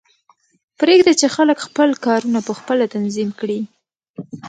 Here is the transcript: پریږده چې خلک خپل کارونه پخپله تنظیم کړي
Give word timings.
پریږده 0.79 1.13
چې 1.19 1.27
خلک 1.35 1.57
خپل 1.67 1.89
کارونه 2.05 2.39
پخپله 2.49 2.85
تنظیم 2.95 3.29
کړي 3.39 3.59